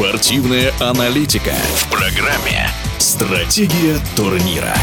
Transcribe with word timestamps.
Спортивная 0.00 0.72
аналитика 0.80 1.52
в 1.74 1.90
программе 1.90 2.70
«Стратегия 2.96 3.98
турнира». 4.16 4.74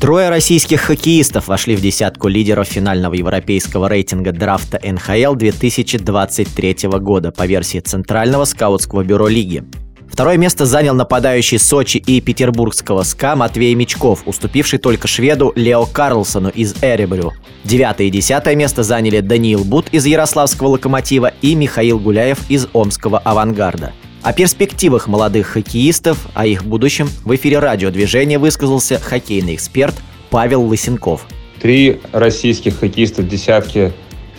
Трое 0.00 0.28
российских 0.28 0.80
хоккеистов 0.80 1.46
вошли 1.46 1.76
в 1.76 1.80
десятку 1.80 2.26
лидеров 2.26 2.66
финального 2.66 3.14
европейского 3.14 3.88
рейтинга 3.88 4.32
драфта 4.32 4.80
НХЛ 4.82 5.36
2023 5.36 6.76
года 6.98 7.30
по 7.30 7.46
версии 7.46 7.78
Центрального 7.78 8.44
скаутского 8.44 9.04
бюро 9.04 9.28
лиги. 9.28 9.62
Второе 10.10 10.36
место 10.36 10.66
занял 10.66 10.94
нападающий 10.94 11.58
Сочи 11.58 11.98
и 11.98 12.20
петербургского 12.20 13.02
СКА 13.02 13.36
Матвей 13.36 13.74
Мечков, 13.74 14.22
уступивший 14.26 14.78
только 14.78 15.06
шведу 15.06 15.52
Лео 15.54 15.86
Карлсону 15.86 16.48
из 16.48 16.74
Эребрю. 16.82 17.32
Девятое 17.64 18.08
и 18.08 18.10
десятое 18.10 18.56
место 18.56 18.82
заняли 18.82 19.20
Даниил 19.20 19.64
Бут 19.64 19.88
из 19.92 20.06
Ярославского 20.06 20.68
«Локомотива» 20.68 21.32
и 21.42 21.54
Михаил 21.54 21.98
Гуляев 21.98 22.38
из 22.48 22.66
Омского 22.72 23.18
«Авангарда». 23.18 23.92
О 24.22 24.32
перспективах 24.32 25.06
молодых 25.06 25.46
хоккеистов, 25.46 26.26
о 26.34 26.44
их 26.46 26.64
будущем 26.64 27.08
в 27.24 27.34
эфире 27.36 27.60
радиодвижения 27.60 28.38
высказался 28.38 28.98
хоккейный 28.98 29.54
эксперт 29.54 29.94
Павел 30.30 30.62
Лысенков. 30.62 31.26
Три 31.60 32.00
российских 32.12 32.80
хоккеиста 32.80 33.22
в 33.22 33.28
десятке 33.28 33.92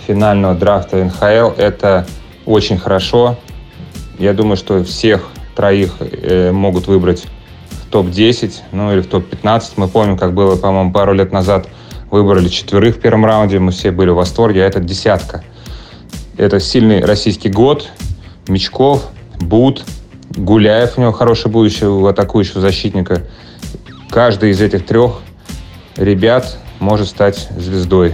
финального 0.05 0.55
драфта 0.55 1.04
НХЛ– 1.05 1.54
это 1.58 2.05
очень 2.46 2.77
хорошо. 2.77 3.38
Я 4.18 4.34
думаю, 4.34 4.58
что 4.58 4.84
всех 4.84 5.30
троих 5.59 5.95
э, 5.99 6.54
могут 6.54 6.88
выбрать 6.88 7.26
в 7.70 7.91
топ-10, 7.91 8.62
ну 8.72 8.94
или 8.94 9.02
в 9.02 9.08
топ-15. 9.08 9.73
Мы 9.76 9.90
помним, 9.90 10.18
как 10.18 10.34
было, 10.34 10.55
по-моему, 10.55 10.94
пару 10.94 11.12
лет 11.12 11.34
назад 11.34 11.68
выбрали 12.09 12.48
четверых 12.48 12.95
в 12.95 13.02
первом 13.02 13.26
раунде, 13.26 13.59
мы 13.59 13.73
все 13.73 13.91
были 13.91 14.09
в 14.09 14.16
восторге, 14.16 14.63
а 14.63 14.68
это 14.68 14.80
десятка. 14.80 15.44
Это 16.38 16.62
сильный 16.62 17.04
российский 17.04 17.49
год, 17.49 17.90
Мечков, 18.48 19.10
Бут, 19.37 19.84
Гуляев, 20.30 20.98
у 20.98 21.02
него 21.02 21.12
хорошее 21.12 21.52
будущее 21.52 21.90
у 21.90 22.05
атакующего 22.05 22.62
защитника. 22.62 23.24
Каждый 24.10 24.52
из 24.52 24.62
этих 24.62 24.85
трех 24.85 25.20
ребят 25.98 26.57
может 26.80 27.10
стать 27.10 27.49
звездой 27.57 28.13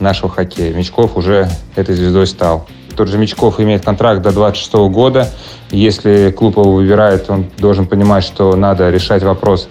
нашего 0.00 0.28
хоккея. 0.28 0.74
Мечков 0.74 1.16
уже 1.16 1.48
этой 1.76 1.94
звездой 1.94 2.26
стал. 2.26 2.66
Тот 2.96 3.08
же 3.08 3.18
Мечков 3.18 3.60
имеет 3.60 3.84
контракт 3.84 4.22
до 4.22 4.32
26 4.32 4.72
года. 4.90 5.28
Если 5.70 6.30
клуб 6.30 6.56
его 6.56 6.72
выбирает, 6.72 7.30
он 7.30 7.46
должен 7.58 7.86
понимать, 7.86 8.24
что 8.24 8.54
надо 8.56 8.90
решать 8.90 9.22
вопрос 9.22 9.68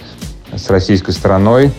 с 0.56 0.70
российской 0.70 1.12
стороной. 1.12 1.72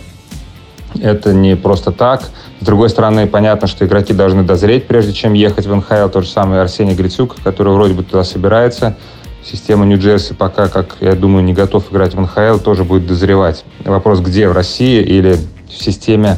Это 1.01 1.33
не 1.33 1.55
просто 1.55 1.91
так. 1.91 2.23
С 2.59 2.65
другой 2.65 2.89
стороны, 2.89 3.27
понятно, 3.27 3.67
что 3.67 3.85
игроки 3.85 4.13
должны 4.13 4.43
дозреть, 4.43 4.87
прежде 4.87 5.13
чем 5.13 5.33
ехать 5.33 5.65
в 5.65 5.75
НХЛ. 5.75 6.09
Тот 6.11 6.25
же 6.25 6.29
самый 6.29 6.61
Арсений 6.61 6.93
Грицюк, 6.93 7.37
который 7.43 7.73
вроде 7.73 7.93
бы 7.93 8.03
туда 8.03 8.23
собирается. 8.23 8.97
Система 9.43 9.85
Нью-Джерси 9.85 10.35
пока, 10.35 10.67
как 10.67 10.97
я 10.99 11.13
думаю, 11.13 11.43
не 11.43 11.53
готов 11.53 11.91
играть 11.91 12.13
в 12.13 12.19
НХЛ, 12.19 12.59
тоже 12.63 12.83
будет 12.83 13.07
дозревать. 13.07 13.65
Вопрос, 13.83 14.19
где, 14.19 14.47
в 14.47 14.51
России 14.51 15.01
или 15.01 15.37
в 15.67 15.83
системе 15.83 16.37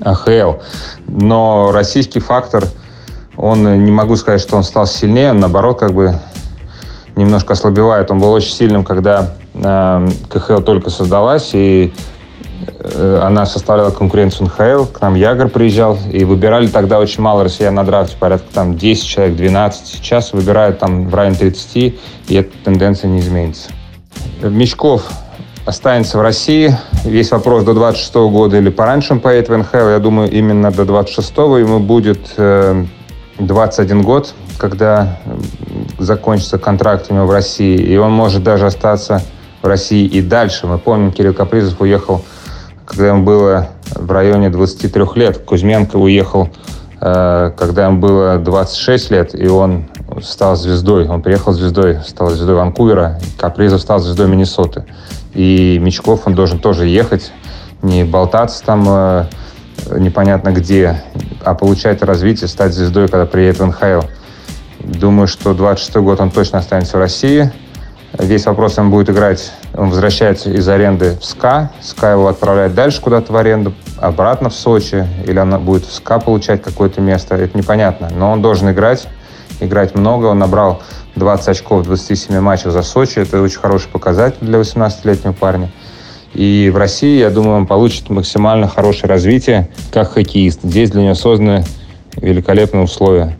АХЛ. 0.00 0.54
Но 1.06 1.70
российский 1.72 2.20
фактор, 2.20 2.64
он, 3.40 3.84
не 3.84 3.90
могу 3.90 4.16
сказать, 4.16 4.40
что 4.40 4.56
он 4.56 4.62
стал 4.62 4.86
сильнее, 4.86 5.30
он, 5.30 5.40
наоборот, 5.40 5.78
как 5.78 5.92
бы 5.92 6.14
немножко 7.16 7.54
ослабевает. 7.54 8.10
Он 8.10 8.18
был 8.18 8.32
очень 8.32 8.52
сильным, 8.52 8.84
когда 8.84 9.30
э, 9.54 10.08
КХЛ 10.28 10.60
только 10.60 10.90
создалась, 10.90 11.50
и 11.54 11.92
э, 12.66 13.20
она 13.22 13.46
составляла 13.46 13.90
конкуренцию 13.90 14.48
НХЛ. 14.48 14.92
К 14.92 15.00
нам 15.00 15.14
Ягор 15.14 15.48
приезжал, 15.48 15.98
и 16.12 16.24
выбирали 16.24 16.66
тогда 16.66 16.98
очень 16.98 17.22
мало 17.22 17.44
россиян 17.44 17.74
на 17.74 17.84
драфте, 17.84 18.16
порядка 18.18 18.46
там 18.52 18.76
10 18.76 19.06
человек, 19.06 19.36
12. 19.36 19.86
Сейчас 19.86 20.32
выбирают 20.32 20.78
там 20.78 21.08
в 21.08 21.14
районе 21.14 21.36
30, 21.36 21.76
и 21.76 21.94
эта 22.28 22.50
тенденция 22.64 23.08
не 23.08 23.20
изменится. 23.20 23.70
Мечков 24.42 25.04
останется 25.64 26.18
в 26.18 26.20
России. 26.22 26.76
Весь 27.04 27.30
вопрос 27.30 27.64
до 27.64 27.72
26 27.72 28.14
года 28.14 28.58
или 28.58 28.68
пораньше 28.68 29.14
он 29.14 29.20
поедет 29.20 29.48
в 29.48 29.56
НХЛ. 29.56 29.88
Я 29.88 29.98
думаю, 29.98 30.30
именно 30.30 30.70
до 30.70 30.84
26 30.84 31.30
ему 31.36 31.78
будет 31.78 32.34
э, 32.36 32.84
21 33.40 34.02
год, 34.02 34.34
когда 34.58 35.18
закончится 35.98 36.58
контракт 36.58 37.06
у 37.10 37.14
него 37.14 37.26
в 37.26 37.30
России, 37.30 37.76
и 37.76 37.96
он 37.96 38.12
может 38.12 38.42
даже 38.42 38.66
остаться 38.66 39.22
в 39.62 39.66
России 39.66 40.06
и 40.06 40.20
дальше. 40.22 40.66
Мы 40.66 40.78
помним, 40.78 41.12
Кирилл 41.12 41.34
Капризов 41.34 41.80
уехал, 41.80 42.24
когда 42.84 43.08
ему 43.08 43.24
было 43.24 43.68
в 43.94 44.10
районе 44.10 44.50
23 44.50 45.04
лет. 45.14 45.38
Кузьменко 45.38 45.96
уехал, 45.96 46.48
э, 47.00 47.52
когда 47.56 47.86
ему 47.86 47.98
было 47.98 48.38
26 48.38 49.10
лет, 49.10 49.34
и 49.34 49.48
он 49.48 49.86
стал 50.22 50.56
звездой. 50.56 51.08
Он 51.08 51.22
приехал 51.22 51.52
звездой, 51.52 51.98
стал 52.06 52.30
звездой 52.30 52.56
Ванкувера. 52.56 53.18
Капризов 53.38 53.80
стал 53.80 54.00
звездой 54.00 54.28
Миннесоты. 54.28 54.84
И 55.34 55.78
Мечков, 55.80 56.26
он 56.26 56.34
должен 56.34 56.58
тоже 56.58 56.86
ехать, 56.86 57.32
не 57.82 58.04
болтаться 58.04 58.64
там 58.64 58.84
э, 58.88 59.24
непонятно 59.98 60.50
где, 60.50 61.02
а 61.44 61.54
получать 61.54 62.02
развитие, 62.02 62.48
стать 62.48 62.72
звездой, 62.72 63.08
когда 63.08 63.26
приедет 63.26 63.60
в 63.60 63.66
НХЛ. 63.66 64.06
Думаю, 64.80 65.26
что 65.26 65.54
26 65.54 65.96
год 65.96 66.20
он 66.20 66.30
точно 66.30 66.58
останется 66.58 66.96
в 66.96 67.00
России. 67.00 67.52
Весь 68.18 68.46
вопрос, 68.46 68.76
он 68.78 68.90
будет 68.90 69.10
играть, 69.10 69.52
он 69.72 69.90
возвращается 69.90 70.50
из 70.50 70.68
аренды 70.68 71.16
в 71.20 71.24
СКА. 71.24 71.70
СКА 71.80 72.12
его 72.12 72.26
отправляет 72.26 72.74
дальше 72.74 73.00
куда-то 73.00 73.32
в 73.32 73.36
аренду, 73.36 73.72
обратно 73.98 74.50
в 74.50 74.54
Сочи, 74.54 75.06
или 75.26 75.38
она 75.38 75.58
будет 75.58 75.84
в 75.84 75.92
СКА 75.94 76.18
получать 76.18 76.60
какое-то 76.62 77.00
место, 77.00 77.36
это 77.36 77.56
непонятно. 77.56 78.10
Но 78.10 78.32
он 78.32 78.42
должен 78.42 78.68
играть, 78.70 79.06
играть 79.60 79.94
много. 79.94 80.26
Он 80.26 80.38
набрал 80.38 80.82
20 81.14 81.48
очков 81.48 81.82
в 81.82 81.84
27 81.84 82.40
матчах 82.40 82.72
за 82.72 82.82
Сочи. 82.82 83.20
Это 83.20 83.40
очень 83.40 83.60
хороший 83.60 83.88
показатель 83.88 84.38
для 84.40 84.58
18-летнего 84.58 85.32
парня. 85.32 85.70
И 86.34 86.70
в 86.72 86.76
России, 86.76 87.18
я 87.18 87.30
думаю, 87.30 87.56
он 87.56 87.66
получит 87.66 88.08
максимально 88.08 88.68
хорошее 88.68 89.08
развитие 89.10 89.68
как 89.92 90.12
хоккеист. 90.12 90.60
Здесь 90.62 90.90
для 90.90 91.02
него 91.02 91.14
созданы 91.14 91.64
великолепные 92.16 92.84
условия 92.84 93.36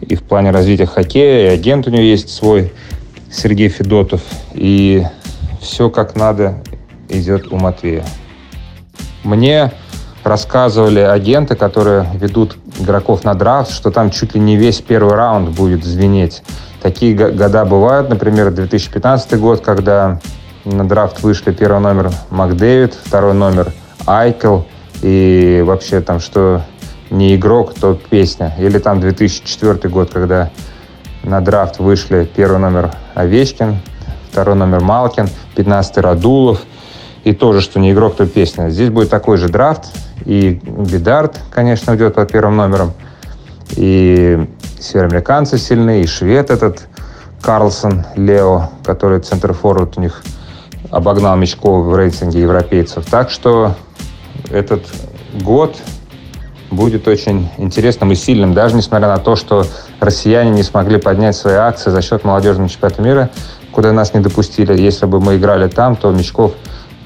и 0.00 0.14
в 0.14 0.22
плане 0.22 0.50
развития 0.50 0.86
хоккея, 0.86 1.50
и 1.50 1.54
агент 1.54 1.86
у 1.86 1.90
него 1.90 2.02
есть 2.02 2.30
свой, 2.30 2.72
Сергей 3.30 3.68
Федотов, 3.68 4.22
и 4.54 5.04
все 5.60 5.88
как 5.88 6.16
надо 6.16 6.62
идет 7.08 7.52
у 7.52 7.56
Матвея. 7.56 8.04
Мне 9.22 9.72
рассказывали 10.24 11.00
агенты, 11.00 11.54
которые 11.54 12.06
ведут 12.14 12.56
игроков 12.78 13.24
на 13.24 13.34
драфт, 13.34 13.70
что 13.70 13.90
там 13.90 14.10
чуть 14.10 14.34
ли 14.34 14.40
не 14.40 14.56
весь 14.56 14.80
первый 14.80 15.14
раунд 15.14 15.50
будет 15.50 15.84
звенеть. 15.84 16.42
Такие 16.82 17.14
года 17.14 17.64
бывают, 17.64 18.08
например, 18.08 18.50
2015 18.50 19.38
год, 19.38 19.60
когда 19.60 20.20
на 20.64 20.86
драфт 20.86 21.22
вышли 21.22 21.52
первый 21.52 21.80
номер 21.80 22.10
Макдэвид, 22.30 22.94
второй 22.94 23.34
номер 23.34 23.72
Айкл, 24.06 24.60
и 25.02 25.62
вообще 25.66 26.00
там 26.00 26.20
что 26.20 26.62
не 27.10 27.34
игрок, 27.34 27.74
то 27.74 27.94
песня. 27.94 28.54
Или 28.58 28.78
там 28.78 29.00
2004 29.00 29.88
год, 29.88 30.10
когда 30.12 30.50
на 31.22 31.40
драфт 31.40 31.78
вышли 31.78 32.28
первый 32.34 32.58
номер 32.58 32.92
Овечкин, 33.14 33.78
второй 34.30 34.54
номер 34.54 34.80
Малкин, 34.80 35.28
15 35.56 35.98
Радулов. 35.98 36.62
И 37.24 37.34
тоже, 37.34 37.60
что 37.60 37.80
не 37.80 37.92
игрок, 37.92 38.16
то 38.16 38.26
песня. 38.26 38.70
Здесь 38.70 38.88
будет 38.88 39.10
такой 39.10 39.36
же 39.36 39.48
драфт. 39.48 39.92
И 40.24 40.60
Бидард, 40.62 41.38
конечно, 41.50 41.92
уйдет 41.92 42.14
под 42.14 42.32
первым 42.32 42.56
номером. 42.56 42.92
И 43.76 44.48
североамериканцы 44.78 45.58
сильные, 45.58 46.02
и 46.02 46.06
швед 46.06 46.50
этот 46.50 46.86
Карлсон 47.42 48.06
Лео, 48.16 48.70
который 48.84 49.20
центр 49.20 49.52
форвард 49.52 49.98
у 49.98 50.00
них 50.00 50.22
обогнал 50.90 51.36
Мечкова 51.36 51.82
в 51.82 51.94
рейтинге 51.96 52.40
европейцев. 52.40 53.06
Так 53.10 53.30
что 53.30 53.74
этот 54.50 54.84
год 55.42 55.76
будет 56.70 57.08
очень 57.08 57.48
интересным 57.58 58.12
и 58.12 58.14
сильным, 58.14 58.54
даже 58.54 58.76
несмотря 58.76 59.08
на 59.08 59.18
то, 59.18 59.36
что 59.36 59.66
россияне 59.98 60.50
не 60.50 60.62
смогли 60.62 60.98
поднять 60.98 61.36
свои 61.36 61.54
акции 61.54 61.90
за 61.90 62.02
счет 62.02 62.24
молодежного 62.24 62.68
чемпионата 62.68 63.02
мира, 63.02 63.30
куда 63.72 63.92
нас 63.92 64.14
не 64.14 64.20
допустили. 64.20 64.80
Если 64.80 65.06
бы 65.06 65.20
мы 65.20 65.36
играли 65.36 65.68
там, 65.68 65.96
то 65.96 66.10
Мечков 66.10 66.52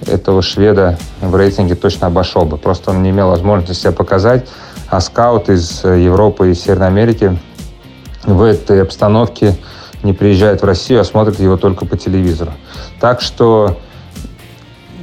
этого 0.06 0.42
шведа 0.42 0.98
в 1.20 1.34
рейтинге 1.34 1.74
точно 1.74 2.08
обошел 2.08 2.44
бы. 2.44 2.56
Просто 2.56 2.90
он 2.90 3.02
не 3.02 3.10
имел 3.10 3.28
возможности 3.28 3.72
себя 3.72 3.92
показать. 3.92 4.48
А 4.90 5.00
скаут 5.00 5.48
из 5.48 5.82
Европы 5.82 6.50
и 6.50 6.54
Северной 6.54 6.88
Америки 6.88 7.38
в 8.24 8.42
этой 8.42 8.82
обстановке 8.82 9.56
не 10.04 10.12
приезжает 10.12 10.62
в 10.62 10.64
Россию, 10.64 11.00
а 11.00 11.04
смотрит 11.04 11.40
его 11.40 11.56
только 11.56 11.86
по 11.86 11.96
телевизору. 11.96 12.52
Так 13.00 13.20
что 13.20 13.78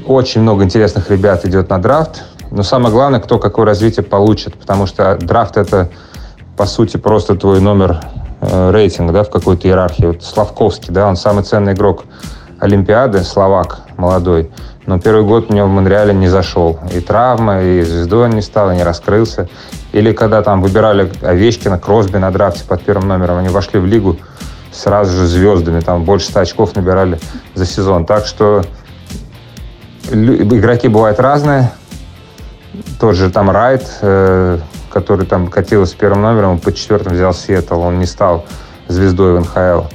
очень 0.06 0.42
много 0.42 0.64
интересных 0.64 1.10
ребят 1.10 1.46
идет 1.46 1.70
на 1.70 1.82
драфт. 1.82 2.24
Но 2.52 2.64
самое 2.64 2.94
главное, 2.94 3.20
кто 3.20 3.40
какое 3.40 3.66
развитие 3.66 4.04
получит, 4.04 4.56
потому 4.56 4.86
что 4.86 5.18
драфт 5.22 5.58
это, 5.58 5.90
по 6.58 6.66
сути, 6.66 6.98
просто 6.98 7.36
твой 7.36 7.62
номер 7.62 8.02
э, 8.42 8.72
рейтинга, 8.72 9.14
да, 9.14 9.24
в 9.24 9.30
какой-то 9.30 9.68
иерархии. 9.68 10.06
Вот 10.06 10.24
Славковский, 10.24 10.94
да, 10.94 11.08
он 11.08 11.16
самый 11.16 11.44
ценный 11.44 11.74
игрок 11.74 12.04
Олимпиады, 12.60 13.24
словак 13.24 13.80
молодой. 13.98 14.52
но 14.86 15.00
первый 15.00 15.24
год 15.24 15.50
у 15.50 15.54
него 15.54 15.68
в 15.68 15.70
Монреале 15.70 16.14
не 16.14 16.28
зашел. 16.28 16.80
И 16.94 17.00
травма, 17.00 17.62
и 17.62 17.82
звездой 17.82 18.26
он 18.26 18.32
не 18.32 18.42
стал, 18.42 18.72
и 18.72 18.76
не 18.76 18.84
раскрылся. 18.84 19.48
Или 19.94 20.12
когда 20.12 20.42
там 20.42 20.62
выбирали 20.62 21.12
Овечкина, 21.22 21.80
Кросби 21.80 22.18
на 22.18 22.32
драфте 22.32 22.64
под 22.68 22.82
первым 22.82 23.08
номером, 23.08 23.38
они 23.38 23.50
вошли 23.50 23.80
в 23.80 23.86
лигу 23.86 24.18
сразу 24.72 25.12
же 25.12 25.28
звездами, 25.28 25.82
там 25.82 26.04
больше 26.04 26.28
100 26.28 26.40
очков 26.40 26.76
набирали 26.76 27.20
за 27.56 27.66
сезон. 27.66 28.06
Так 28.06 28.26
что 28.26 28.64
игроки 30.12 30.88
бывают 30.88 31.20
разные. 31.20 31.72
Тот 33.00 33.16
же 33.16 33.30
там 33.30 33.50
Райт, 33.52 33.86
э, 34.02 34.60
который 34.92 35.26
там 35.26 35.48
катился 35.48 35.92
с 35.92 35.96
первым 35.96 36.22
номером, 36.22 36.60
по 36.60 36.72
четвертым 36.72 37.14
взял 37.14 37.34
Сиэтл, 37.34 37.80
он 37.80 38.00
не 38.00 38.06
стал 38.06 38.46
звездой 38.88 39.38
в 39.38 39.42
НХЛ. 39.42 39.88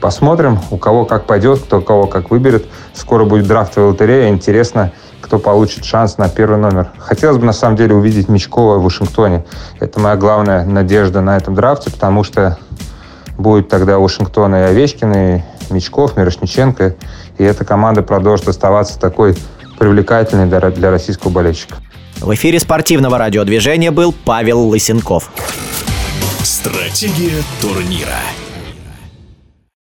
Посмотрим, 0.00 0.58
у 0.72 0.78
кого 0.78 1.04
как 1.04 1.26
пойдет, 1.26 1.60
кто 1.60 1.80
кого 1.80 2.08
как 2.08 2.30
выберет. 2.30 2.66
Скоро 2.92 3.24
будет 3.24 3.46
драфтовая 3.46 3.90
лотерея. 3.90 4.30
Интересно, 4.30 4.92
кто 5.20 5.38
получит 5.38 5.84
шанс 5.84 6.18
на 6.18 6.28
первый 6.28 6.58
номер. 6.58 6.88
Хотелось 6.98 7.38
бы, 7.38 7.46
на 7.46 7.52
самом 7.52 7.76
деле, 7.76 7.94
увидеть 7.94 8.28
Мечкова 8.28 8.78
в 8.78 8.82
Вашингтоне. 8.82 9.44
Это 9.78 10.00
моя 10.00 10.16
главная 10.16 10.64
надежда 10.64 11.20
на 11.20 11.36
этом 11.36 11.54
драфте, 11.54 11.92
потому 11.92 12.24
что 12.24 12.58
будет 13.38 13.68
тогда 13.68 13.98
Вашингтон 13.98 14.54
и 14.54 14.58
Овечкин, 14.58 15.14
и 15.14 15.42
Мечков, 15.70 16.16
Мирошниченко. 16.16 16.96
И 17.38 17.42
эта 17.42 17.64
команда 17.64 18.02
продолжит 18.02 18.48
оставаться 18.48 18.98
такой 18.98 19.36
привлекательной 19.78 20.46
для 20.46 20.90
российского 20.90 21.30
болельщика. 21.30 21.76
В 22.20 22.32
эфире 22.34 22.60
спортивного 22.60 23.18
радиодвижения 23.18 23.90
был 23.90 24.12
Павел 24.12 24.60
Лысенков. 24.68 25.30
Стратегия 26.42 27.42
турнира. 27.60 28.18